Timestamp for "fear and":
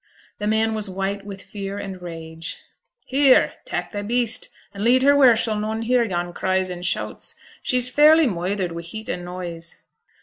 1.43-2.01